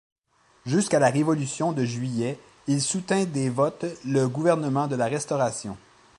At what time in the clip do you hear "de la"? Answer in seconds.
4.87-5.05